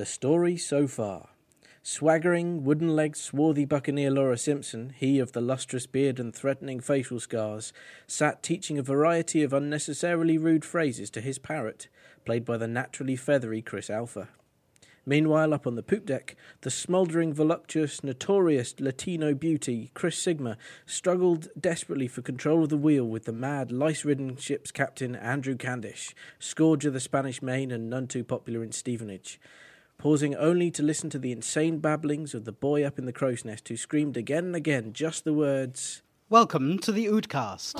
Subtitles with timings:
[0.00, 1.28] The story so far.
[1.82, 7.20] Swaggering, wooden legged, swarthy buccaneer Laura Simpson, he of the lustrous beard and threatening facial
[7.20, 7.74] scars,
[8.06, 11.88] sat teaching a variety of unnecessarily rude phrases to his parrot,
[12.24, 14.30] played by the naturally feathery Chris Alpha.
[15.04, 20.56] Meanwhile, up on the poop deck, the smouldering, voluptuous, notorious Latino beauty, Chris Sigma,
[20.86, 25.56] struggled desperately for control of the wheel with the mad, lice ridden ship's captain, Andrew
[25.56, 29.38] Candish, scourge of the Spanish Main and none too popular in Stevenage.
[30.00, 33.44] Pausing only to listen to the insane babblings of the boy up in the crow's
[33.44, 36.00] nest who screamed again and again just the words
[36.30, 37.74] Welcome to the Oodcast.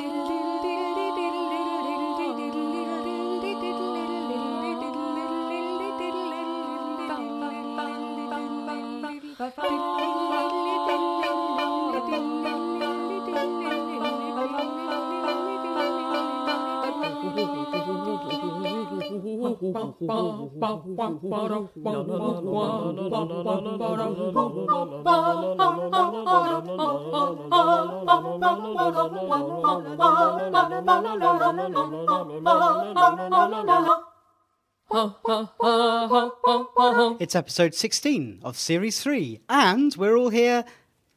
[37.21, 40.65] It's episode 16 of series 3, and we're all here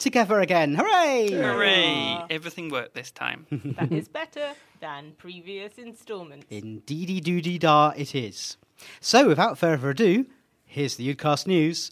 [0.03, 0.75] together again.
[0.75, 1.31] Hooray!
[1.31, 2.25] Hooray!
[2.29, 3.47] Everything worked this time.
[3.79, 6.45] That is better than previous installments.
[6.49, 8.57] Indeedy doody da it is.
[8.99, 10.25] So, without further ado,
[10.65, 11.91] here's the Oodcast News.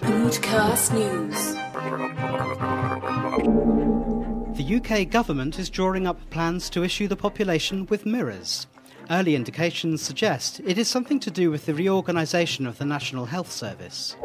[0.00, 1.54] Podcast News.
[4.56, 8.66] The UK government is drawing up plans to issue the population with mirrors.
[9.10, 13.50] Early indications suggest it is something to do with the reorganisation of the National Health
[13.50, 14.16] Service.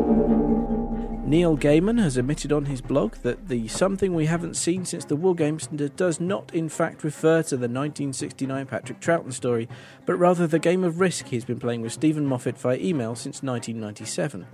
[1.33, 5.15] Neil Gaiman has admitted on his blog that the something we haven't seen since the
[5.15, 9.67] War Games does not, in fact, refer to the 1969 Patrick Troughton story,
[10.05, 13.41] but rather the game of Risk he's been playing with Steven Moffat via email since
[13.41, 14.45] 1997.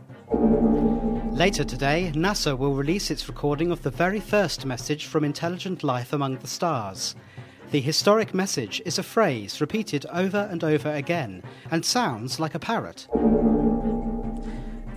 [1.33, 6.13] Later today, NASA will release its recording of the very first message from intelligent life
[6.13, 7.13] among the stars.
[7.71, 12.59] The historic message is a phrase repeated over and over again and sounds like a
[12.59, 13.09] parrot.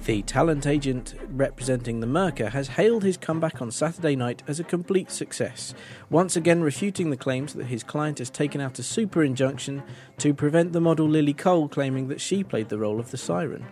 [0.04, 4.64] The talent agent representing the Merker has hailed his comeback on Saturday night as a
[4.64, 5.74] complete success,
[6.10, 9.80] once again refuting the claims that his client has taken out a super injunction
[10.18, 13.64] to prevent the model Lily Cole claiming that she played the role of the siren.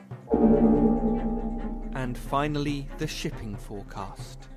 [1.95, 4.49] And finally, the shipping forecast.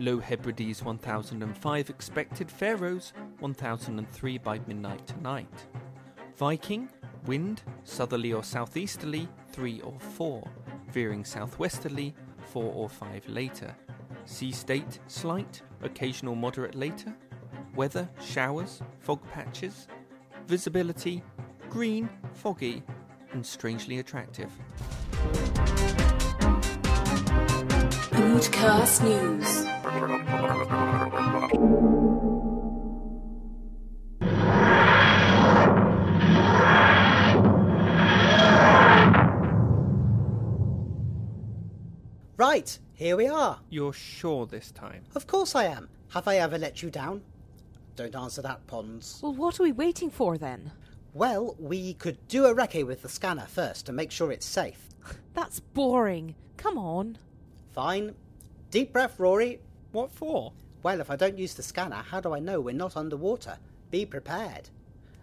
[0.00, 5.66] Low Hebrides 1005 expected, Faroes 1003 by midnight tonight.
[6.36, 6.90] Viking,
[7.24, 10.48] wind, southerly or southeasterly 3 or 4,
[10.90, 12.14] veering southwesterly
[12.46, 13.74] 4 or 5 later.
[14.24, 17.14] Sea state, slight, occasional moderate later.
[17.74, 19.88] Weather, showers, fog patches.
[20.46, 21.22] Visibility,
[21.68, 22.82] green, foggy,
[23.32, 24.50] and strangely attractive.
[28.10, 29.66] Podcast News.
[42.50, 43.60] Right, here we are.
[43.70, 45.04] You're sure this time?
[45.14, 45.88] Of course I am.
[46.08, 47.22] Have I ever let you down?
[47.94, 49.20] Don't answer that, Ponds.
[49.22, 50.72] Well, what are we waiting for then?
[51.14, 54.88] Well, we could do a recce with the scanner first to make sure it's safe.
[55.32, 56.34] That's boring.
[56.56, 57.18] Come on.
[57.72, 58.16] Fine.
[58.72, 59.60] Deep breath, Rory.
[59.92, 60.52] What for?
[60.82, 63.58] Well, if I don't use the scanner, how do I know we're not underwater?
[63.92, 64.70] Be prepared.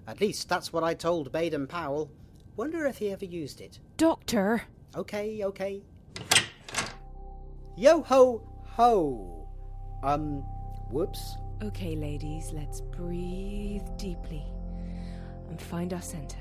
[0.08, 2.10] At least that's what I told Baden Powell.
[2.56, 3.80] Wonder if he ever used it.
[3.98, 4.62] Doctor.
[4.96, 5.84] Okay, okay.
[7.80, 9.48] Yo ho ho.
[10.02, 10.40] Um,
[10.90, 11.38] whoops.
[11.62, 14.44] Okay, ladies, let's breathe deeply
[15.48, 16.40] and find our center.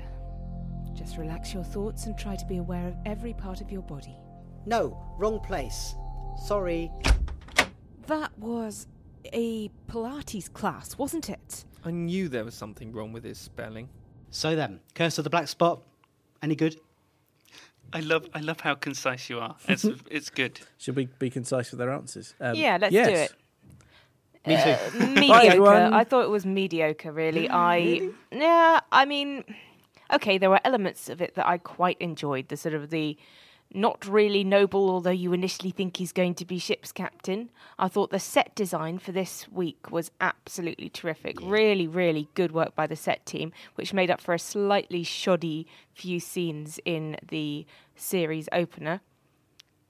[0.93, 4.17] Just relax your thoughts and try to be aware of every part of your body.
[4.65, 5.93] No, wrong place.
[6.43, 6.91] Sorry.
[8.07, 8.87] That was
[9.31, 11.65] a Pilates class, wasn't it?
[11.85, 13.89] I knew there was something wrong with his spelling.
[14.31, 15.83] So then, Curse of the Black Spot,
[16.41, 16.79] any good?
[17.93, 19.55] I love, I love how concise you are.
[19.67, 20.59] It's, it's good.
[20.77, 22.33] Should we be concise with our answers?
[22.39, 23.07] Um, yeah, let's yes.
[23.07, 23.33] do it.
[24.47, 24.69] Me too.
[24.69, 25.47] Uh, mediocre.
[25.47, 25.93] everyone.
[25.93, 27.49] I thought it was mediocre, really.
[27.49, 28.79] I yeah.
[28.91, 29.43] I mean,
[30.13, 32.47] okay, there were elements of it that I quite enjoyed.
[32.47, 33.17] The sort of the
[33.73, 37.49] not really noble, although you initially think he's going to be ship's captain.
[37.77, 41.37] I thought the set design for this week was absolutely terrific.
[41.41, 45.67] Really, really good work by the set team, which made up for a slightly shoddy
[45.93, 47.65] few scenes in the
[47.95, 49.01] series opener.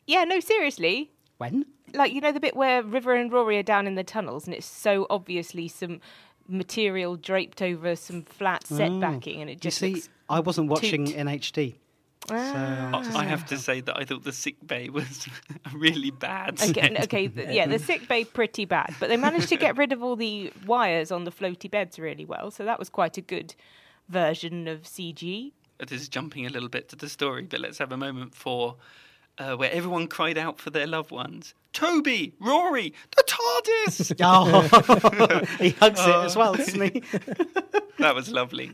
[0.06, 1.66] Yeah, no, seriously, When?
[1.94, 4.56] like you know the bit where River and Rory are down in the tunnels, and
[4.56, 6.00] it's so obviously some
[6.48, 9.00] material draped over some flat set Oh.
[9.00, 9.82] backing, and it just.
[9.82, 11.16] You see, I wasn't watching toot.
[11.16, 11.76] in HD.
[12.30, 12.92] Ah.
[12.94, 15.28] I I have to say that I thought the sick bay was
[15.74, 16.62] really bad.
[16.62, 19.94] Okay, okay, th- yeah, the sick bay pretty bad, but they managed to get rid
[19.94, 23.22] of all the wires on the floaty beds really well, so that was quite a
[23.22, 23.56] good
[24.10, 25.52] version of CG.
[25.80, 28.76] This is jumping a little bit to the story, but let's have a moment for
[29.38, 31.54] uh, where everyone cried out for their loved ones.
[31.72, 34.16] Toby, Rory, the TARDIS.
[34.20, 37.04] Oh, he hugs it as well, doesn't he?
[38.00, 38.72] that was lovely.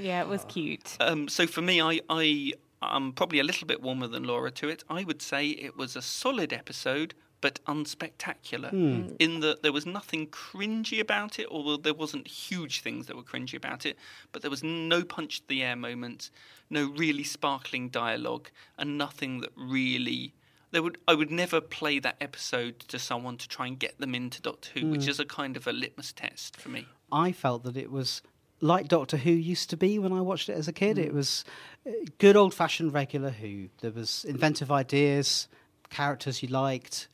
[0.00, 0.96] Yeah, it was cute.
[1.00, 4.68] Um, so for me, I, I I'm probably a little bit warmer than Laura to
[4.68, 4.84] it.
[4.88, 8.70] I would say it was a solid episode, but unspectacular.
[8.70, 9.14] Hmm.
[9.18, 13.22] In that there was nothing cringy about it, although there wasn't huge things that were
[13.22, 13.98] cringy about it.
[14.32, 16.30] But there was no punch to the air moments,
[16.70, 20.34] no really sparkling dialogue, and nothing that really.
[20.70, 24.14] There would I would never play that episode to someone to try and get them
[24.14, 25.10] into Doctor Who, which hmm.
[25.10, 26.86] is a kind of a litmus test for me.
[27.12, 28.22] I felt that it was
[28.60, 30.98] like Doctor Who used to be when I watched it as a kid.
[30.98, 31.44] It was
[31.86, 33.68] uh, good old fashioned regular Who.
[33.80, 35.48] There was inventive ideas,
[35.88, 37.08] characters you liked,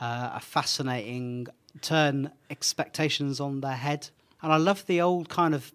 [0.00, 1.46] uh, a fascinating
[1.80, 4.10] turn expectations on their head.
[4.42, 5.72] And I love the old kind of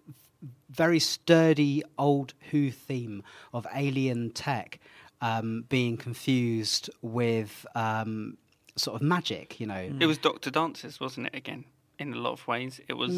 [0.70, 3.22] very sturdy old Who theme
[3.52, 4.80] of alien tech
[5.20, 8.36] um, being confused with um,
[8.76, 9.90] sort of magic, you know.
[10.00, 11.34] It was Doctor Dances, wasn't it?
[11.34, 11.64] Again,
[11.98, 13.12] in a lot of ways, it was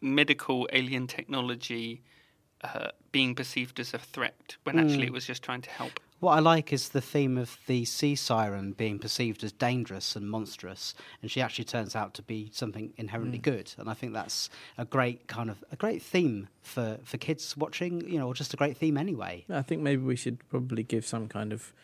[0.00, 2.02] medical alien technology
[2.62, 6.00] uh, being perceived as a threat when actually it was just trying to help.
[6.20, 10.30] What I like is the theme of the sea siren being perceived as dangerous and
[10.30, 13.74] monstrous, and she actually turns out to be something inherently good.
[13.76, 18.08] And I think that's a great kind of a great theme for, for kids watching,
[18.08, 19.44] you know, or just a great theme anyway.
[19.50, 21.74] I think maybe we should probably give some kind of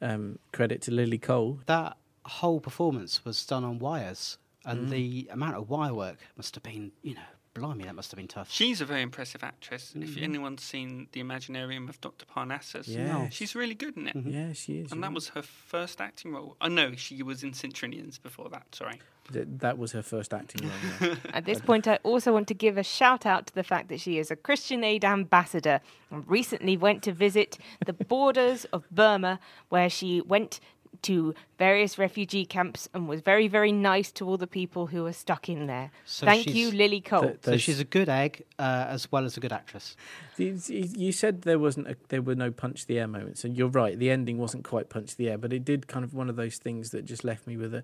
[0.00, 1.60] um, credit to Lily Cole.
[1.66, 4.90] That whole performance was done on wires, and mm.
[4.90, 7.20] the amount of wire work must have been, you know,
[7.54, 8.50] blimey, that must have been tough.
[8.50, 9.92] She's a very impressive actress.
[9.94, 10.24] If mm-hmm.
[10.24, 12.26] anyone's seen the Imaginarium of Dr.
[12.26, 13.32] Parnassus, Yes.
[13.32, 14.16] she's really good in it.
[14.16, 14.30] Mm-hmm.
[14.30, 14.92] Yeah, she is.
[14.92, 16.56] And that was her first acting role.
[16.60, 18.74] Oh no, she was in St Trinian's before that.
[18.74, 19.00] Sorry.
[19.32, 21.10] Th- that was her first acting role.
[21.10, 21.16] yeah.
[21.34, 24.00] At this point, I also want to give a shout out to the fact that
[24.00, 25.80] she is a Christian Aid ambassador
[26.10, 30.60] and recently went to visit the borders of Burma, where she went
[31.02, 35.12] to various refugee camps and was very, very nice to all the people who were
[35.12, 35.90] stuck in there.
[36.04, 37.22] So Thank you, Lily Cole.
[37.22, 39.96] Th- So she's a good egg uh, as well as a good actress.
[40.36, 43.68] You you said there wasn't a, there were no punch the air moments, and you're
[43.68, 43.98] right.
[43.98, 46.56] The ending wasn't quite punch the air, but it did kind of one of those
[46.58, 47.82] things that just left me with a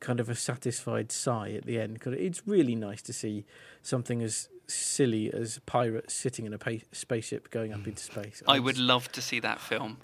[0.00, 3.44] kind of a satisfied sigh at the end because it's really nice to see
[3.80, 8.42] something as silly as pirates sitting in a pa- spaceship going up into space.
[8.48, 9.98] I would love to see that film.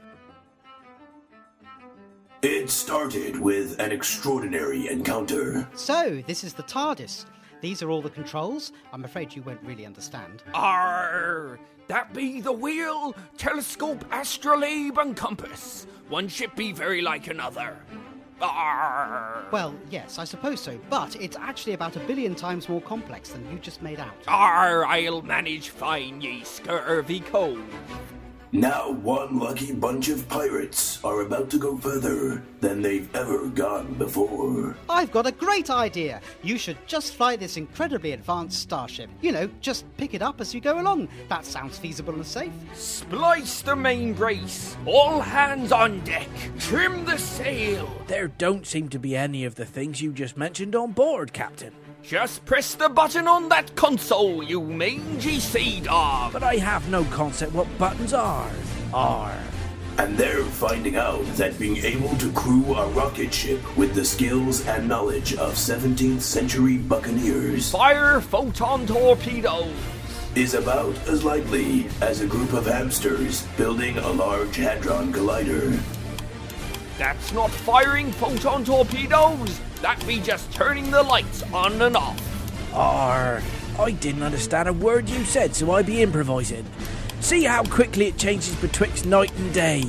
[2.42, 5.68] It started with an extraordinary encounter.
[5.74, 7.26] So, this is the TARDIS.
[7.60, 8.72] These are all the controls.
[8.94, 10.42] I'm afraid you won't really understand.
[10.54, 11.58] Arr!
[11.88, 15.86] That be the wheel, telescope, astrolabe, and compass.
[16.08, 17.76] One ship be very like another.
[18.40, 19.44] Arr!
[19.50, 23.50] Well, yes, I suppose so, but it's actually about a billion times more complex than
[23.52, 24.14] you just made out.
[24.26, 24.86] Arr!
[24.86, 27.60] I'll manage fine, ye scurvy cove.
[28.52, 33.94] Now, one lucky bunch of pirates are about to go further than they've ever gone
[33.94, 34.76] before.
[34.88, 36.20] I've got a great idea.
[36.42, 39.08] You should just fly this incredibly advanced starship.
[39.20, 41.06] You know, just pick it up as you go along.
[41.28, 42.52] That sounds feasible and safe.
[42.74, 44.76] Splice the main brace.
[44.84, 46.28] All hands on deck.
[46.58, 47.88] Trim the sail.
[48.08, 51.72] There don't seem to be any of the things you just mentioned on board, Captain.
[52.02, 56.32] Just press the button on that console, you mangy sea dog.
[56.32, 58.50] But I have no concept what buttons are.
[58.92, 59.38] Are.
[59.98, 64.66] And they're finding out that being able to crew a rocket ship with the skills
[64.66, 69.74] and knowledge of 17th century buccaneers Fire photon torpedoes.
[70.34, 75.78] is about as likely as a group of hamsters building a large Hadron Collider.
[76.96, 79.60] That's not firing photon torpedoes.
[79.82, 82.74] That be just turning the lights on and off.
[82.74, 83.42] Are.
[83.78, 86.66] I didn't understand a word you said, so I be improvising.
[87.20, 89.84] See how quickly it changes betwixt night and day.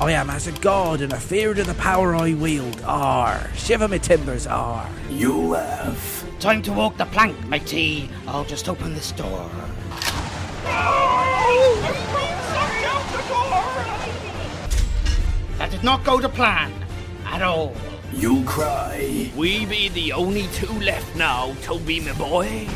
[0.00, 2.80] I am as a god and afeard of the power I wield.
[2.82, 3.50] Are.
[3.54, 4.88] Shiver me timbers, are.
[5.10, 6.40] You have.
[6.40, 8.08] Time to walk the plank, matey.
[8.26, 9.50] I'll just open this door.
[15.58, 16.72] That did not go to plan
[17.26, 17.74] at all.
[18.16, 19.32] You'll cry.
[19.36, 22.68] We be the only two left now, Toby, my boy.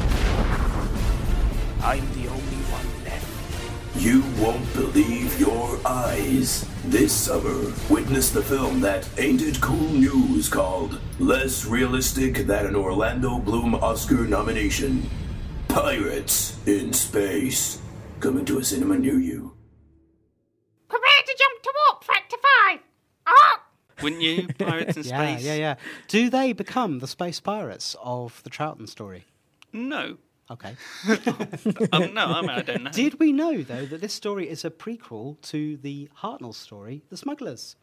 [1.80, 3.96] I'm the only one left.
[3.96, 6.66] You won't believe your eyes.
[6.84, 12.76] This summer, witness the film that ain't it cool news called Less Realistic Than an
[12.76, 15.08] Orlando Bloom Oscar Nomination
[15.68, 17.80] Pirates in Space.
[18.18, 19.54] Coming to a cinema near you.
[20.88, 21.88] Prepare to jump to warp
[24.02, 24.48] wouldn't you?
[24.58, 25.44] Pirates in Yeah, space.
[25.44, 25.58] yeah, yeah.
[25.58, 25.74] Yeah.
[26.08, 29.24] Do they become the space pirates of the Troughton story?
[29.72, 30.16] No,
[30.50, 30.76] Okay.
[31.92, 32.90] um, no, I, mean, I don't know.
[32.90, 37.18] Did we know though that this story is a prequel to the Hartnell story, The
[37.18, 37.76] Smugglers?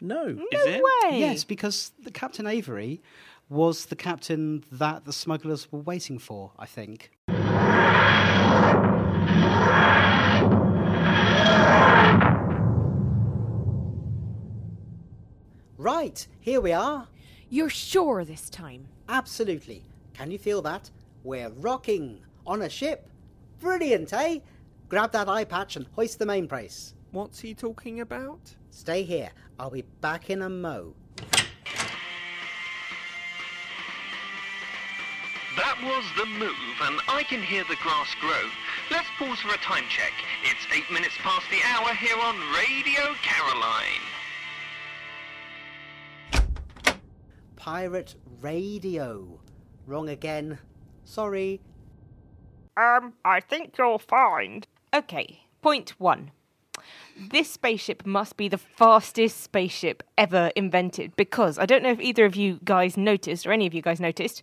[0.00, 0.24] No.
[0.28, 0.82] Is no it?
[0.82, 1.18] way.
[1.20, 3.02] Yes, because the Captain Avery
[3.50, 7.10] was the captain that the smugglers were waiting for, I think.
[15.80, 17.08] Right, here we are.
[17.48, 18.86] You're sure this time?
[19.08, 19.82] Absolutely.
[20.12, 20.90] Can you feel that?
[21.24, 23.08] We're rocking on a ship.
[23.60, 24.40] Brilliant, eh?
[24.90, 26.92] Grab that eye patch and hoist the main brace.
[27.12, 28.54] What's he talking about?
[28.70, 29.30] Stay here.
[29.58, 30.92] I'll be back in a mo.
[35.56, 38.50] That was the move, and I can hear the grass grow.
[38.90, 40.12] Let's pause for a time check.
[40.44, 44.19] It's eight minutes past the hour here on Radio Caroline.
[47.60, 49.38] Pirate radio.
[49.86, 50.58] Wrong again.
[51.04, 51.60] Sorry.
[52.78, 54.66] Um, I think you'll find.
[54.94, 56.30] Okay, point one.
[57.30, 62.24] This spaceship must be the fastest spaceship ever invented because I don't know if either
[62.24, 64.42] of you guys noticed or any of you guys noticed.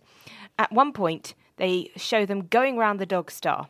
[0.56, 3.66] At one point, they show them going round the dog star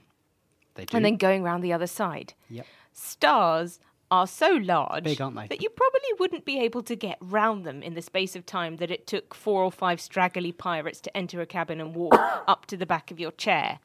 [0.75, 0.95] They do.
[0.99, 2.35] and then going round the other side.
[2.51, 2.67] Yep.
[2.93, 5.47] Stars are so large Big, aren't they?
[5.49, 8.77] that you probably wouldn't be able to get round them in the space of time
[8.77, 12.15] that it took four or five straggly pirates to enter a cabin and walk
[12.49, 13.79] up to the back of your chair.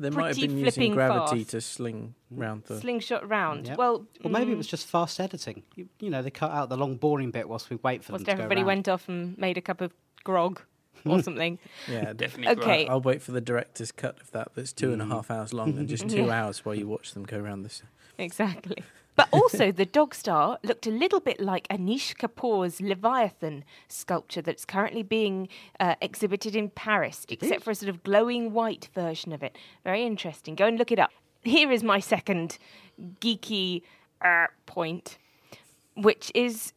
[0.00, 1.50] They might have Pretty been using flipping gravity fast.
[1.50, 2.78] to sling round the.
[2.80, 3.66] Slingshot round.
[3.66, 3.78] Yep.
[3.78, 5.64] Well, Or maybe it mm, was just fast editing.
[5.74, 8.26] You, you know, they cut out the long boring bit whilst we wait for whilst
[8.26, 9.92] them to everybody go went off and made a cup of
[10.22, 10.60] grog
[11.04, 11.58] or something.
[11.90, 12.62] Yeah, Definitely.
[12.62, 12.70] Okay.
[12.84, 12.90] right.
[12.90, 14.52] I'll wait for the director's cut of that.
[14.54, 17.24] That's two and a half hours long, and just two hours while you watch them
[17.24, 17.82] go around this.
[18.18, 18.84] Exactly.
[19.18, 24.64] But also, the dog star looked a little bit like Anish Kapoor's Leviathan sculpture that's
[24.64, 25.48] currently being
[25.80, 29.58] uh, exhibited in Paris, except for a sort of glowing white version of it.
[29.82, 30.54] Very interesting.
[30.54, 31.10] Go and look it up.
[31.42, 32.58] Here is my second
[33.20, 33.82] geeky
[34.22, 35.18] uh, point,
[35.96, 36.72] which is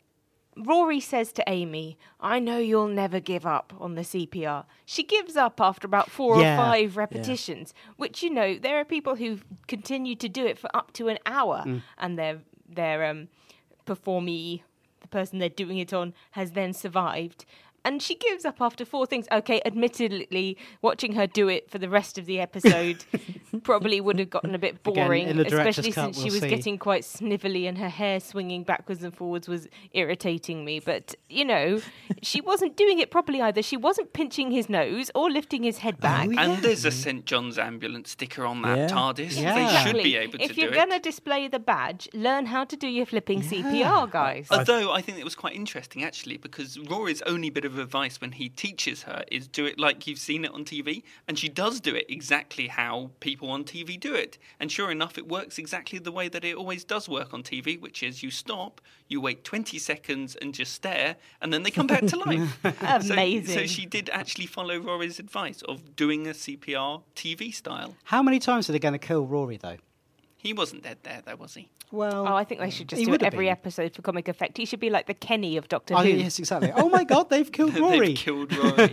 [0.64, 4.66] Rory says to Amy, I know you'll never give up on the CPR.
[4.86, 6.54] She gives up after about four Yeah.
[6.54, 10.70] or five repetitions, which, you know, there are people who continue to do it for
[10.76, 11.64] up to an hour
[11.98, 12.40] and their,
[12.70, 13.28] their um,
[13.86, 14.64] performee,
[15.02, 17.46] the person they're doing it on, has then survived.
[17.84, 19.28] And she gives up after four things.
[19.32, 23.04] Okay, admittedly, watching her do it for the rest of the episode
[23.64, 26.42] probably would have gotten a bit boring, in the director's especially since she we'll was
[26.42, 26.50] see.
[26.50, 30.80] getting quite snivelly and her hair swinging backwards and forwards was irritating me.
[30.80, 31.82] But, you know,
[32.22, 33.62] she wasn't doing it properly either.
[33.64, 36.28] She wasn't pinching his nose or lifting his head oh, back.
[36.30, 38.88] Oh, And there's a St John's ambulance sticker on that Yeah.
[38.88, 39.42] TARDIS.
[39.42, 39.56] Yeah.
[39.56, 42.76] They should be able to if you're going to display the badge, learn how to
[42.76, 44.48] do your flipping CPR, guys.
[44.52, 48.34] Although I think it was quite interesting actually, because Rory's only bit of advice when
[48.34, 51.80] he teaches her is do it like you've seen it on TV, and she does
[51.80, 54.38] do it exactly how people on TV do it.
[54.60, 57.80] And sure enough, it works exactly the way that it always does work on TV,
[57.80, 61.88] which is you stop, you wait 20 seconds and just stare, and then they come
[61.88, 62.58] back to life.
[63.02, 63.56] So- Amazing.
[63.60, 67.96] So, she did actually follow Rory's advice of doing a CPR TV style.
[68.06, 69.78] How many times are they going to kill Rory, though?
[70.42, 71.70] He wasn't dead there, though, was he?
[71.92, 73.52] Well, Oh, I think they should just He do it every been.
[73.52, 74.58] episode for comic effect.
[74.58, 76.10] He should be like the Kenny of Doctor oh, Who.
[76.10, 76.72] yes, exactly.
[76.76, 78.08] Oh my God, they've killed Rory.
[78.08, 78.90] They've killed Rory.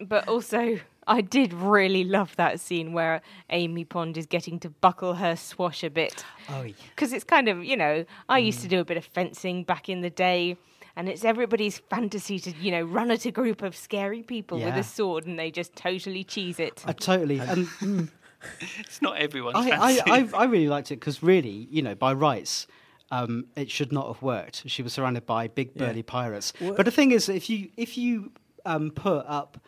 [0.00, 5.14] But also, I did really love that scene where Amy Pond is getting to buckle
[5.14, 6.24] her swash a bit.
[6.48, 6.72] oh, yeah.
[6.94, 8.70] Because it's kind of, you know, I used to mm.
[8.70, 10.56] do a bit of fencing back in the day.
[10.96, 14.74] And it's everybody's fantasy to, you know, run at a group of scary people with
[14.74, 16.82] a sword and they just totally cheese it.
[16.84, 17.38] I totally.
[17.38, 18.10] And mm.
[18.78, 20.00] it's not everyone's I, fancy.
[20.06, 22.66] I, I, I really liked it because, really, you know, by rights,
[23.10, 24.64] um, it should not have worked.
[24.66, 26.52] She was surrounded by big burly pirates.
[26.60, 28.32] But the thing is, if you if you
[28.64, 29.58] um, put up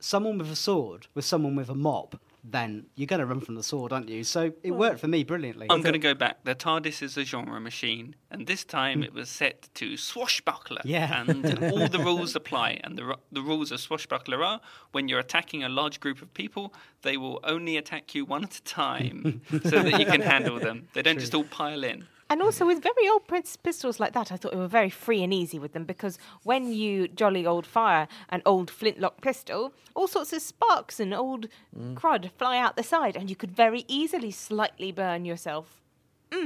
[0.00, 3.54] someone with a sword with someone with a mop, then you're going to run from
[3.56, 4.24] the sword, aren't you?
[4.24, 5.66] So it worked for me brilliantly.
[5.70, 6.44] I'm going to go back.
[6.44, 10.82] The TARDIS is a genre machine, and this time it was set to swashbuckler.
[10.84, 11.24] Yeah.
[11.26, 12.80] And all the rules apply.
[12.84, 14.60] And the, the rules of swashbuckler are
[14.92, 18.56] when you're attacking a large group of people, they will only attack you one at
[18.56, 20.88] a time so that you can handle them.
[20.94, 22.06] They don't just all pile in.
[22.30, 25.22] And also with very old Prince pistols like that, I thought we were very free
[25.22, 30.08] and easy with them because when you jolly old fire an old flintlock pistol, all
[30.08, 31.48] sorts of sparks and old
[31.94, 35.82] crud fly out the side, and you could very easily slightly burn yourself.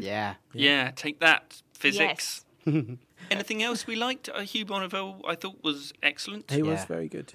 [0.01, 0.35] yeah.
[0.53, 2.45] Yeah, take that, physics.
[2.65, 2.85] Yes.
[3.31, 4.29] Anything else we liked?
[4.29, 6.51] Uh, Hugh Bonneville, I thought was excellent.
[6.51, 7.33] He was very good.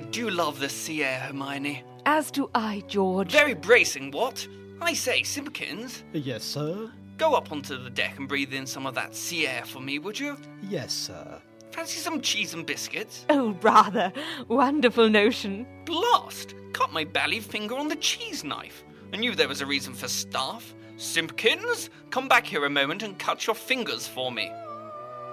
[0.00, 1.82] Do love the sea air, Hermione.
[2.06, 3.30] As do I, George.
[3.32, 4.46] Very bracing, what?
[4.80, 6.90] I say, Simpkins, Yes, sir.
[7.18, 9.98] go up onto the deck and breathe in some of that sea air for me,
[9.98, 10.36] would you?
[10.62, 11.40] Yes, sir.
[11.72, 13.26] Fancy some cheese and biscuits?
[13.28, 14.12] Oh, rather.
[14.48, 15.66] Wonderful notion.
[15.84, 16.54] Blast!
[16.72, 18.82] Cut my bally finger on the cheese knife.
[19.12, 20.74] I knew there was a reason for staff.
[20.96, 24.50] Simpkins, come back here a moment and cut your fingers for me.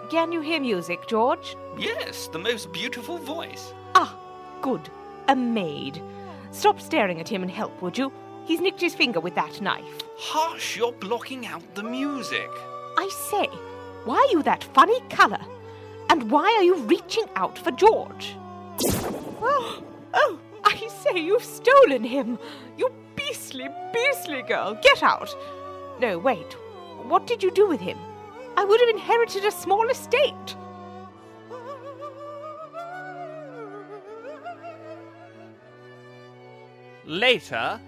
[0.09, 1.55] Can you hear music, George?
[1.77, 3.73] Yes, the most beautiful voice.
[3.95, 4.17] Ah,
[4.61, 4.89] good.
[5.27, 6.01] A maid.
[6.51, 8.11] Stop staring at him and help, would you?
[8.45, 9.83] He's nicked his finger with that knife.
[10.17, 12.49] Hush, you're blocking out the music.
[12.97, 13.45] I say,
[14.05, 15.41] why are you that funny colour?
[16.09, 18.35] And why are you reaching out for George?
[19.41, 19.83] Oh,
[20.13, 22.39] oh, I say, you've stolen him.
[22.77, 24.79] You beastly, beastly girl.
[24.81, 25.35] Get out.
[25.99, 26.53] No, wait.
[27.03, 27.97] What did you do with him?
[28.55, 30.55] I would have inherited a small estate.
[37.07, 37.79] Later,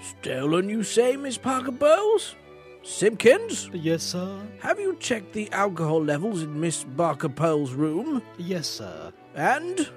[0.00, 2.34] Stolen, you say, Miss Parker Bowles?
[2.82, 3.68] Simpkins?
[3.74, 4.40] Yes, sir.
[4.60, 8.22] Have you checked the alcohol levels in Miss Barker Pearl's room?
[8.38, 9.12] Yes, sir.
[9.34, 9.90] And?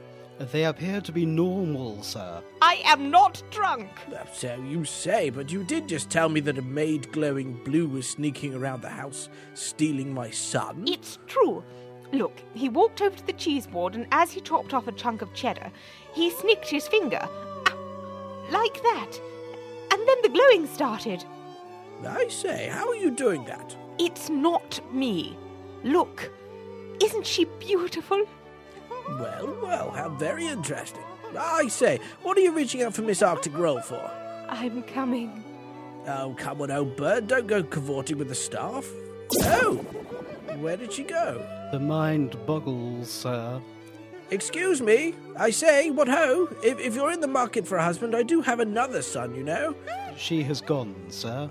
[0.51, 2.43] They appear to be normal, sir.
[2.61, 3.89] I am not drunk.
[4.33, 8.09] So you say, but you did just tell me that a maid glowing blue was
[8.09, 10.83] sneaking around the house, stealing my son.
[10.85, 11.63] It's true.
[12.11, 15.21] Look, he walked over to the cheese board, and as he chopped off a chunk
[15.21, 15.71] of cheddar,
[16.13, 17.27] he snicked his finger.
[18.51, 19.19] Like that.
[19.91, 21.23] And then the glowing started.
[22.05, 23.75] I say, how are you doing that?
[23.97, 25.35] It's not me.
[25.83, 26.31] Look,
[27.01, 28.25] isn't she beautiful?
[29.07, 31.03] Well, well, how very interesting.
[31.37, 34.11] I say, what are you reaching out for Miss Arctic Roll for?
[34.49, 35.43] I'm coming.
[36.07, 38.85] Oh, come on, old bird, don't go cavorting with the staff.
[39.43, 39.75] Oh,
[40.59, 41.45] where did she go?
[41.71, 43.61] The mind boggles, sir.
[44.29, 46.49] Excuse me, I say, what ho?
[46.61, 49.43] If, if you're in the market for a husband, I do have another son, you
[49.43, 49.73] know.
[50.17, 51.49] She has gone, sir.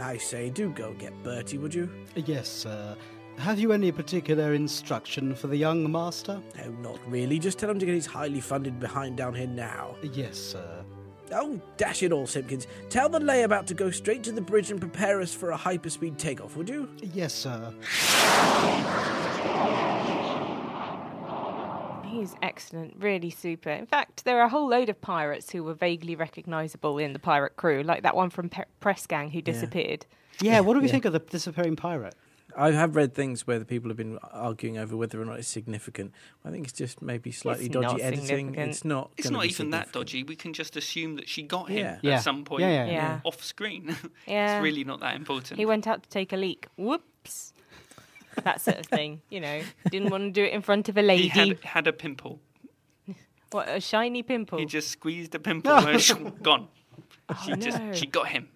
[0.00, 1.90] I say, do go get Bertie, would you?
[2.14, 2.96] Yes, sir.
[3.38, 6.40] Have you any particular instruction for the young master?
[6.56, 7.38] No, not really.
[7.38, 9.96] Just tell him to get his highly funded behind down here now.
[10.12, 10.84] Yes, sir.
[11.32, 12.68] Oh, dash it all, Simpkins.
[12.88, 16.16] Tell the layabout to go straight to the bridge and prepare us for a hyperspeed
[16.16, 16.88] takeoff, would you?
[17.12, 17.74] Yes, sir.
[22.06, 23.70] He's excellent, really super.
[23.70, 27.18] In fact, there are a whole load of pirates who were vaguely recognisable in the
[27.18, 30.06] pirate crew, like that one from Pe- Press Gang who disappeared.
[30.40, 30.92] Yeah, what do we Yeah.
[30.92, 32.14] think of the disappearing pirate?
[32.58, 35.48] I have read things where the people have been arguing over whether or not it's
[35.48, 36.12] significant.
[36.42, 38.54] I think it's just maybe slightly It's dodgy editing.
[38.54, 39.10] It's not.
[39.18, 40.22] It's not even that dodgy.
[40.22, 41.92] We can just assume that she got him Yeah.
[41.96, 42.18] at Yeah.
[42.20, 43.20] some point Yeah, yeah, Yeah.
[43.24, 43.94] off screen.
[44.26, 44.56] Yeah.
[44.56, 45.58] it's really not that important.
[45.58, 46.66] He went out to take a leak.
[46.76, 47.52] Whoops.
[48.44, 49.60] That sort of thing, you know.
[49.90, 51.28] Didn't want to do it in front of a lady.
[51.28, 52.40] He had, had a pimple.
[53.52, 54.58] What, a shiny pimple?
[54.58, 56.66] He just squeezed a pimple and sh- gone.
[57.44, 58.48] She Oh, just she got him.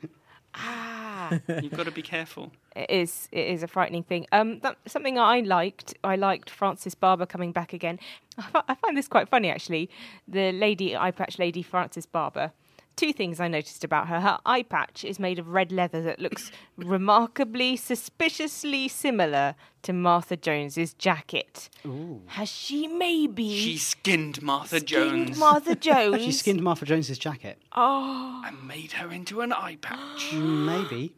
[0.55, 1.39] Ah.
[1.63, 2.51] You've got to be careful.
[2.75, 3.29] It is.
[3.31, 4.27] It is a frightening thing.
[4.33, 5.95] Um, that, something I liked.
[6.03, 7.99] I liked Frances Barber coming back again.
[8.37, 9.91] I, I find this quite funny, actually.
[10.27, 12.53] The lady, eye patch lady, Frances Barber.
[13.01, 14.21] Two things I noticed about her.
[14.21, 20.37] Her eye patch is made of red leather that looks remarkably, suspiciously similar to Martha
[20.37, 21.71] Jones's jacket.
[21.87, 22.21] Ooh.
[22.27, 24.87] Has she maybe She skinned Martha skinned
[25.29, 26.23] Jones Martha Jones?
[26.23, 27.57] She skinned Martha Jones's jacket.
[27.75, 30.33] Oh, and made her into an eye patch.
[30.35, 31.15] Maybe.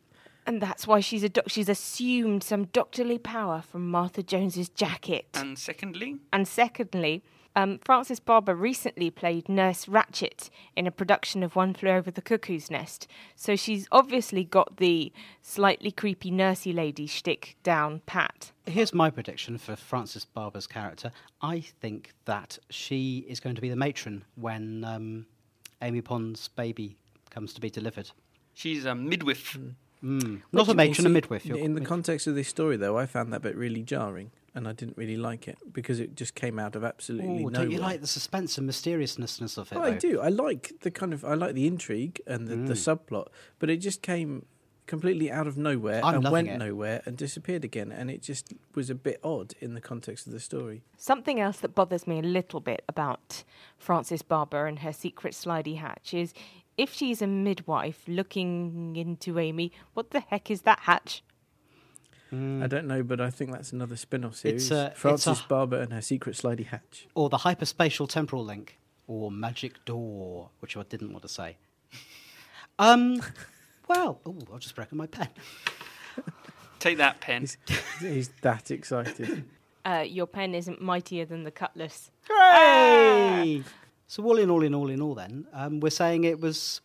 [0.46, 5.26] and that's why she's a doc- she's assumed some doctorly power from Martha Jones's jacket.
[5.34, 11.54] and secondly, And secondly, um, Frances Barber recently played Nurse Ratched in a production of
[11.56, 13.06] One Flew Over the Cuckoo's Nest.
[13.36, 15.12] So she's obviously got the
[15.42, 18.52] slightly creepy nursey lady shtick down pat.
[18.66, 21.10] Here's my prediction for Frances Barber's character.
[21.40, 25.26] I think that she is going to be the matron when um,
[25.82, 26.96] Amy Pond's baby
[27.30, 28.10] comes to be delivered.
[28.54, 29.58] she's a midwife.
[30.04, 30.42] Mm.
[30.52, 31.46] Not a matron, a midwife.
[31.46, 34.68] you're- In the context of this story, though, I found that bit really jarring, and
[34.68, 37.52] I didn't really like it because it just came out of absolutely Ooh, nowhere.
[37.52, 39.76] don't you like the suspense and mysteriousness of it?
[39.76, 40.20] Oh, I do.
[40.20, 42.98] I like the kind of I like the intrigue and the, the mm.
[42.98, 44.46] subplot, but it just came
[44.86, 46.58] completely out of nowhere I'm and went it.
[46.58, 50.32] nowhere and disappeared again, and it just was a bit odd in the context of
[50.32, 50.82] the story.
[50.96, 53.44] Something else that bothers me a little bit about
[53.78, 56.34] Frances Barber and her secret slidey hatch is
[56.76, 61.22] if she's a midwife looking into Amy, what the heck is that hatch?
[62.32, 64.72] I don't know, but I think that's another spin-off series.
[64.72, 67.06] uh, it's Frances a- Barber and her secret slidey hatch.
[67.14, 71.56] Or the hyperspatial temporal link, or magic door, which I didn't want to say.
[72.78, 73.20] Um,
[73.86, 75.28] well, oh, I've just broken my pen.
[76.78, 77.42] Take that pen.
[77.42, 77.56] He's,
[78.00, 79.44] he's that excited.
[79.84, 82.12] Uh, your pen isn't mightier than the cutlass.
[82.30, 83.64] Hooray!
[84.06, 86.80] So all in all, in all, in all, then um, we're saying it was.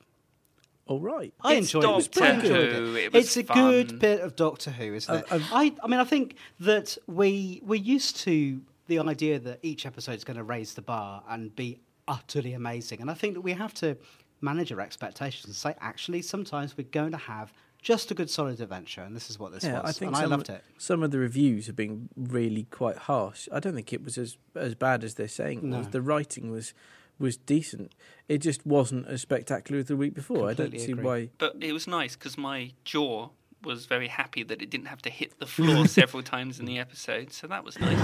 [0.87, 1.33] All right.
[1.41, 1.89] I It's enjoyed it.
[1.89, 2.73] It was Doctor pretty good.
[2.73, 2.95] Who.
[2.95, 3.57] It was it's a fun.
[3.71, 5.25] good bit of Doctor Who, isn't um, it?
[5.31, 9.85] I've- I, I mean, I think that we we're used to the idea that each
[9.85, 13.41] episode is going to raise the bar and be utterly amazing, and I think that
[13.41, 13.97] we have to
[14.39, 18.59] manage our expectations and say, actually, sometimes we're going to have just a good solid
[18.61, 20.63] adventure, and this is what this Yeah, was, I think and I loved it.
[20.77, 23.49] some of the reviews have been really quite harsh.
[23.51, 25.69] I don't think it was as as bad as they're saying.
[25.69, 25.83] No.
[25.83, 26.73] The writing was
[27.19, 27.93] was decent.
[28.27, 30.49] It just wasn't as spectacular as the week before.
[30.49, 31.03] I don't see agree.
[31.03, 31.29] why.
[31.37, 33.29] But it was nice because my jaw
[33.63, 36.77] was very happy that it didn't have to hit the floor several times in the
[36.79, 37.99] episode, so that was nice.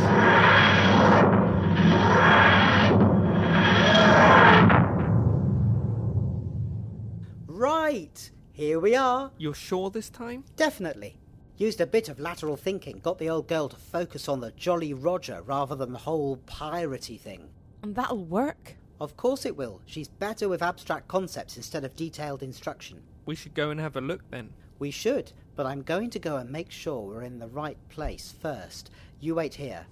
[7.48, 9.32] Right, here we are.
[9.38, 10.44] You're sure this time?
[10.56, 11.18] Definitely.
[11.58, 14.94] Used a bit of lateral thinking, got the old girl to focus on the Jolly
[14.94, 17.50] Roger rather than the whole piratey thing.
[17.84, 18.76] And that'll work.
[19.00, 19.82] Of course it will.
[19.86, 23.02] She's better with abstract concepts instead of detailed instruction.
[23.26, 24.54] We should go and have a look then.
[24.80, 28.34] We should, but I'm going to go and make sure we're in the right place
[28.42, 28.92] first.
[29.20, 29.86] You wait here.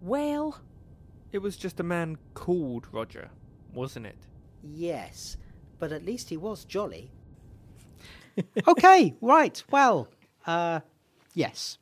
[0.00, 0.58] Well,
[1.32, 3.30] It was just a man called Roger,
[3.72, 4.18] wasn't it?
[4.62, 5.36] Yes,
[5.78, 7.12] but at least he was jolly.
[8.68, 9.62] Okay, right.
[9.70, 10.08] Well,
[10.46, 10.80] uh,
[11.34, 11.78] yes.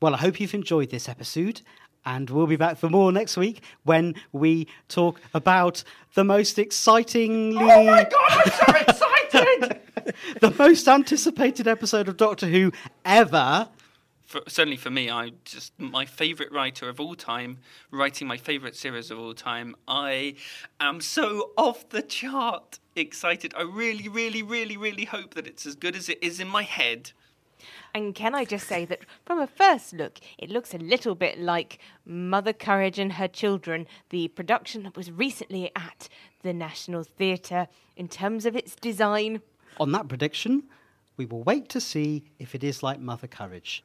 [0.00, 1.62] Well, I hope you've enjoyed this episode,
[2.04, 7.62] and we'll be back for more next week when we talk about the most excitingly.
[7.62, 9.80] Oh my god, I'm so excited!
[10.40, 12.72] the most anticipated episode of Doctor Who
[13.04, 13.68] ever.
[14.32, 17.58] For, certainly for me, I just my favourite writer of all time,
[17.90, 19.76] writing my favourite series of all time.
[19.86, 20.36] I
[20.80, 23.52] am so off the chart excited.
[23.54, 26.62] I really, really, really, really hope that it's as good as it is in my
[26.62, 27.12] head.
[27.92, 31.38] and can I just say that from a first look, it looks a little bit
[31.38, 36.08] like Mother Courage and Her Children, the production that was recently at
[36.42, 39.42] the National Theatre in terms of its design.
[39.78, 40.62] On that prediction,
[41.18, 43.82] we will wait to see if it is like Mother Courage.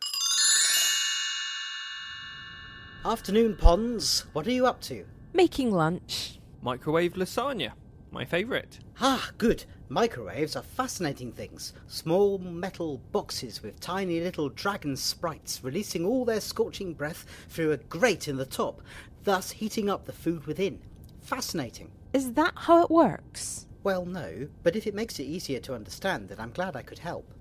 [3.07, 4.25] Afternoon, Ponds.
[4.33, 5.05] What are you up to?
[5.31, 6.41] Making lunch.
[6.61, 7.71] Microwave lasagna,
[8.11, 8.79] my favourite.
[8.99, 9.63] Ah, good.
[9.87, 11.71] Microwaves are fascinating things.
[11.87, 17.77] Small metal boxes with tiny little dragon sprites releasing all their scorching breath through a
[17.77, 18.81] grate in the top,
[19.23, 20.81] thus heating up the food within.
[21.21, 21.91] Fascinating.
[22.11, 23.67] Is that how it works?
[23.83, 26.99] Well, no, but if it makes it easier to understand, then I'm glad I could
[26.99, 27.33] help.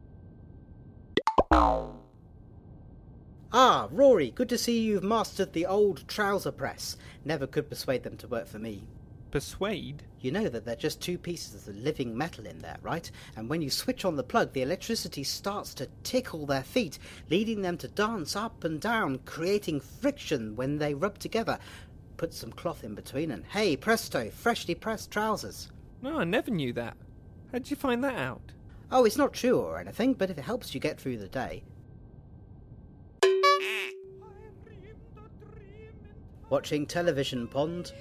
[3.58, 6.98] Ah, Rory, good to see you've mastered the old trouser press.
[7.24, 8.86] Never could persuade them to work for me.
[9.30, 10.02] Persuade?
[10.20, 13.10] You know that they're just two pieces of living metal in there, right?
[13.34, 16.98] And when you switch on the plug, the electricity starts to tickle their feet,
[17.30, 21.58] leading them to dance up and down, creating friction when they rub together.
[22.18, 25.70] Put some cloth in between, and hey, presto, freshly pressed trousers.
[26.02, 26.98] No, I never knew that.
[27.52, 28.52] How'd you find that out?
[28.92, 31.62] Oh, it's not true or anything, but if it helps you get through the day.
[36.48, 37.92] Watching television, Pond?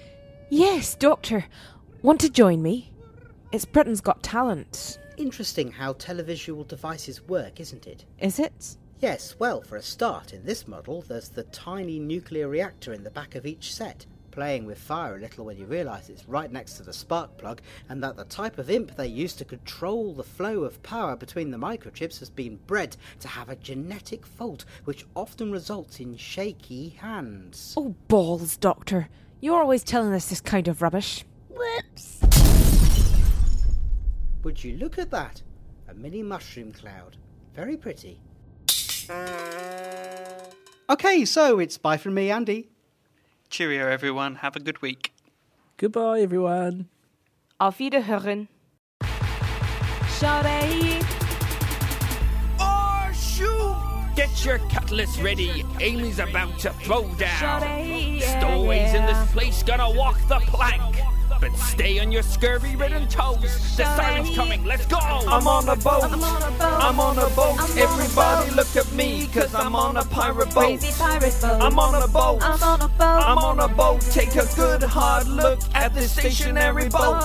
[0.50, 1.46] Yes, Doctor.
[2.04, 2.92] Want to join me?
[3.52, 5.00] It's Britain's Got Talent.
[5.18, 8.06] Interesting how televisual devices work, isn't it?
[8.20, 8.78] Is it?
[9.00, 13.10] Yes, well, for a start, in this model, there's the tiny nuclear reactor in the
[13.10, 14.06] back of each set,
[14.36, 17.62] playing with fire a little when you realise it's right next to the spark plug,
[17.88, 21.50] and that the type of imp they use to control the flow of power between
[21.50, 26.90] the microchips has been bred to have a genetic fault which often results in shaky
[26.90, 27.74] hands.
[27.78, 29.08] Oh, balls, Doctor.
[29.40, 31.24] You're always telling us this kind of rubbish.
[31.50, 32.20] Whoops.
[34.44, 35.42] Would you look at that?
[35.88, 37.16] A mini mushroom cloud.
[37.56, 38.20] Very pretty.
[40.90, 42.68] Okay, so it's bye from me, Andy.
[43.50, 44.36] Cheerio, everyone.
[44.36, 45.14] Have a good week.
[45.78, 46.88] Goodbye, everyone.
[47.60, 48.48] Auf Wiederhören.
[50.20, 51.04] Shawty.
[52.60, 54.16] Oh, shoot!
[54.16, 55.66] Get your cutlass ready.
[55.80, 57.62] Amy's about to throw down.
[58.22, 60.82] Stowaways in this place, gonna walk the plank.
[61.42, 63.42] But stay on your scurvy ridden toes.
[63.76, 64.98] The siren's coming, let's go!
[64.98, 66.04] I'm on a boat.
[66.06, 66.62] I'm on a boat.
[66.62, 67.58] I'm on a boat.
[67.60, 68.56] I'm on a Everybody boat.
[68.56, 70.80] look at me, cause I'm on a pirate boat.
[70.80, 71.62] Crazy pirate boat.
[71.62, 72.40] I'm on a boat.
[73.00, 73.68] I'm on a boat.
[73.68, 74.02] I'm on a boat.
[74.12, 77.22] Take a good hard look at this stationary boat.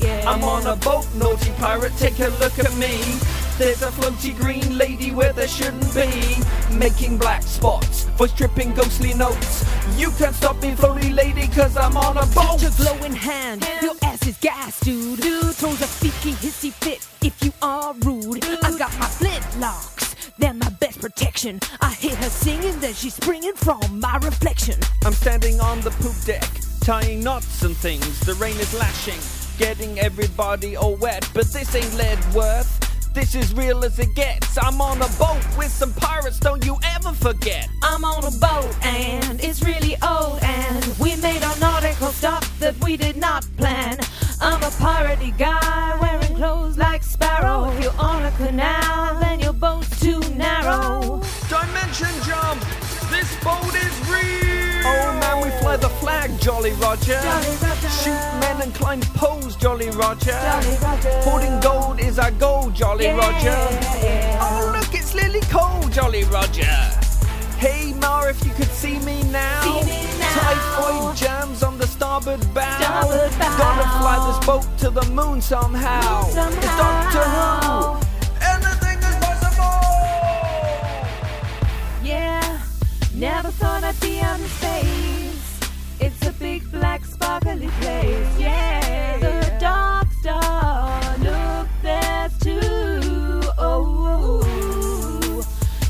[0.00, 0.24] yeah.
[0.26, 3.18] I'm on a boat, naughty pirate, take a look at me.
[3.58, 6.36] There's a floaty green lady where there shouldn't be.
[6.76, 9.64] Making black spots, voice dripping ghostly notes.
[9.96, 12.60] You can't stop me, floaty lady, cause I'm on a boat.
[12.60, 15.20] Your glowing hand, your ass is gas, dude.
[15.22, 18.42] Dude throws a freaky hissy fit if you are rude.
[18.42, 18.62] Dude.
[18.62, 19.95] I got my flintlocks,
[20.38, 21.60] they're my best protection.
[21.80, 24.78] I hear her singing, then she's springing from my reflection.
[25.04, 26.48] I'm standing on the poop deck,
[26.80, 28.20] tying knots and things.
[28.20, 29.20] The rain is lashing,
[29.58, 31.28] getting everybody all wet.
[31.34, 32.86] But this ain't lead worth.
[33.16, 34.58] This is real as it gets.
[34.62, 37.66] I'm on a boat with some pirates, don't you ever forget.
[37.82, 42.76] I'm on a boat and it's really old and we made a nautical stop that
[42.84, 43.96] we did not plan.
[44.42, 47.70] I'm a piratey guy wearing clothes like Sparrow.
[47.70, 49.95] If you're on a canal, then your boat's
[50.66, 51.20] too.
[51.48, 52.60] Dimension jump!
[53.10, 54.82] This boat is real!
[54.88, 57.20] Oh man, we fly the flag, Jolly Roger.
[57.20, 57.88] Jolly Roger.
[58.02, 60.32] Shoot men and climb poles, Jolly Roger.
[60.32, 61.10] Jolly Roger.
[61.22, 63.56] Hoarding gold is our goal, Jolly Yeah, Roger.
[64.04, 64.38] yeah.
[64.42, 66.64] Oh look, it's Lily Cole, Jolly Roger.
[67.58, 69.62] Hey Mar, if you could see me now.
[69.62, 70.34] See me now.
[70.34, 72.78] Typhoid jams on the starboard bow.
[72.78, 73.58] Starboard bow.
[73.58, 76.22] Gotta fly this boat to the moon somehow.
[76.22, 76.66] Moon It's.
[76.76, 77.22] Doctor
[78.00, 78.05] Who.
[83.16, 85.60] Never thought I'd be on in space.
[86.00, 88.38] It's a big black sparkly place.
[88.38, 93.42] Yeah, the dark star, look there too.
[93.58, 94.42] Oh,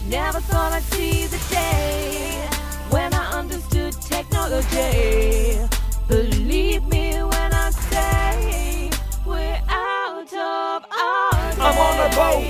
[0.09, 2.49] never thought I'd see the day
[2.91, 5.59] when I understood technology.
[6.07, 8.91] Believe me when I say
[9.27, 12.45] we're out of our I'm on a boat.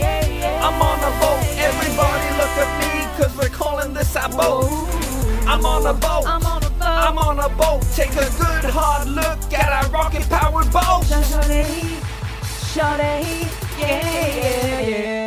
[0.67, 1.43] I'm on a boat.
[1.57, 4.69] Everybody look at me, cause we're calling this our boat.
[5.47, 6.25] I'm on a boat.
[6.27, 6.83] I'm on a boat.
[6.83, 7.83] I'm on a boat.
[7.95, 11.05] Take a good hard look at our rocket powered boat.
[11.05, 11.65] Shawty,
[12.75, 15.26] shawty, yeah, yeah, yeah.